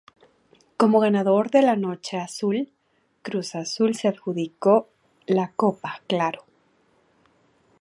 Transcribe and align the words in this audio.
Como 0.77 0.99
ganador 0.99 1.51
de 1.51 1.61
la 1.61 1.75
Noche 1.75 2.17
Azul, 2.17 2.71
Cruz 3.21 3.53
Azul 3.53 3.93
se 3.95 4.07
adjudicó 4.07 4.89
la 5.27 5.51
Copa 5.51 6.01
Claro. 6.07 6.43